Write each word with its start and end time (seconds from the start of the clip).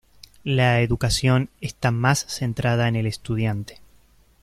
La 0.43 0.79
educación 0.81 1.51
está 1.61 1.91
más 1.91 2.25
centrada 2.27 2.87
en 2.87 2.95
el 2.95 3.05
estudiante. 3.05 3.81